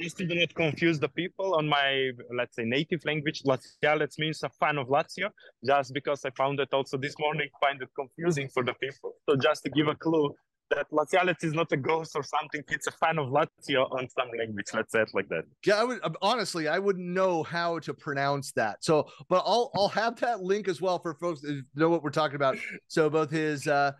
just 0.00 0.16
to 0.18 0.24
not 0.24 0.54
confuse 0.54 0.98
the 0.98 1.08
people 1.08 1.54
on 1.54 1.68
my, 1.68 2.10
let's 2.36 2.56
say, 2.56 2.64
native 2.64 3.04
language, 3.04 3.42
Lacialec 3.44 4.18
means 4.18 4.42
a 4.42 4.48
fan 4.48 4.78
of 4.78 4.88
Lazio, 4.88 5.30
just 5.64 5.92
because 5.92 6.24
I 6.24 6.30
found 6.30 6.58
it 6.58 6.72
also 6.72 6.96
this 6.96 7.14
morning, 7.18 7.48
find 7.60 7.80
it 7.82 7.88
confusing 7.94 8.48
for 8.48 8.64
the 8.64 8.74
people. 8.74 9.12
So 9.28 9.36
just 9.36 9.62
to 9.64 9.70
give 9.70 9.88
a 9.88 9.94
clue, 9.94 10.34
that 10.70 10.90
Lacialec 10.90 11.42
is 11.42 11.52
not 11.52 11.70
a 11.72 11.76
ghost 11.76 12.12
or 12.14 12.22
something. 12.22 12.62
It's 12.68 12.86
a 12.86 12.92
fan 12.92 13.18
of 13.18 13.28
Lazio 13.28 13.90
on 13.92 14.08
some 14.08 14.28
language. 14.38 14.66
Let's 14.72 14.92
say 14.92 15.02
it 15.02 15.10
like 15.14 15.28
that. 15.28 15.44
Yeah, 15.66 15.76
I 15.76 15.84
would 15.84 16.00
honestly, 16.22 16.68
I 16.68 16.78
wouldn't 16.78 17.06
know 17.06 17.42
how 17.42 17.78
to 17.80 17.92
pronounce 17.92 18.52
that. 18.52 18.82
So, 18.82 19.08
but 19.28 19.42
I'll 19.46 19.70
I'll 19.74 19.88
have 19.88 20.18
that 20.20 20.42
link 20.42 20.68
as 20.68 20.80
well 20.80 20.98
for 20.98 21.14
folks 21.14 21.40
that 21.42 21.62
know 21.74 21.88
what 21.88 22.02
we're 22.02 22.10
talking 22.10 22.36
about. 22.36 22.56
So 22.88 23.10
both 23.10 23.30
his 23.30 23.66
uh, 23.66 23.92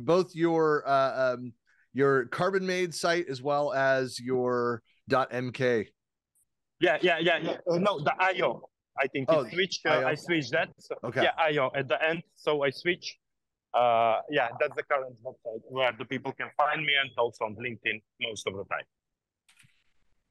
both 0.00 0.34
your 0.34 0.86
uh, 0.86 1.34
um, 1.34 1.52
your 1.92 2.26
Carbonmade 2.26 2.94
site 2.94 3.26
as 3.28 3.42
well 3.42 3.72
as 3.72 4.20
your 4.20 4.82
.mk. 5.10 5.88
Yeah, 6.80 6.98
yeah, 7.00 7.18
yeah, 7.18 7.38
yeah. 7.38 7.56
Uh, 7.70 7.78
no, 7.78 8.00
the 8.00 8.12
IO. 8.18 8.68
I 8.98 9.06
think 9.08 9.26
oh, 9.28 9.46
switch. 9.48 9.80
Uh, 9.84 10.04
I 10.06 10.14
switched 10.14 10.52
that. 10.52 10.68
So, 10.78 10.94
okay. 11.04 11.24
Yeah, 11.24 11.30
IO 11.38 11.70
at 11.74 11.88
the 11.88 12.02
end. 12.02 12.22
So 12.36 12.62
I 12.62 12.70
switch 12.70 13.16
uh, 13.74 14.20
yeah, 14.30 14.48
that's 14.60 14.76
the 14.76 14.82
current 14.82 15.14
website 15.24 15.60
where 15.68 15.92
the 15.98 16.04
people 16.04 16.32
can 16.32 16.48
find 16.56 16.84
me 16.84 16.92
and 17.00 17.10
also 17.18 17.44
on 17.44 17.56
LinkedIn 17.56 18.00
most 18.20 18.46
of 18.46 18.54
the 18.54 18.64
time. 18.64 18.84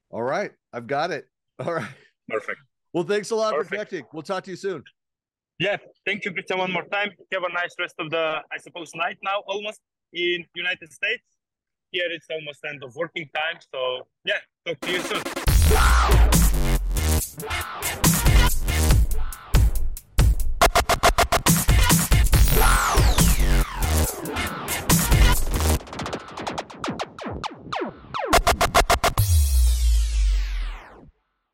All 0.10 0.24
right. 0.24 0.52
I've 0.72 0.88
got 0.88 1.12
it. 1.12 1.28
All 1.60 1.74
right. 1.74 1.90
Perfect. 2.30 2.60
Well, 2.94 3.04
thanks 3.04 3.32
a 3.32 3.36
lot 3.36 3.54
Perfect. 3.54 3.70
for 3.70 3.76
connecting. 3.76 4.06
We'll 4.14 4.24
talk 4.24 4.44
to 4.46 4.52
you 4.52 4.58
soon. 4.58 4.84
Yeah. 5.60 5.78
Thank 6.06 6.24
you, 6.26 6.32
Christian, 6.32 6.60
one 6.60 6.72
more 6.72 6.86
time. 6.86 7.12
Have 7.32 7.44
a 7.44 7.54
nice 7.54 7.76
rest 7.80 7.96
of 8.00 8.10
the, 8.12 8.42
I 8.52 8.58
suppose, 8.60 8.92
night 8.96 9.18
now 9.24 9.44
almost 9.48 9.82
in 10.14 10.46
United 10.56 10.92
States. 10.92 11.24
Here 11.92 12.08
it's 12.10 12.28
almost 12.32 12.60
end 12.68 12.84
of 12.84 12.96
working 12.96 13.30
time. 13.36 13.60
So 13.74 14.08
yeah, 14.26 14.40
talk 14.66 14.80
to 14.82 14.92
you 14.92 15.02
soon. 15.02 15.22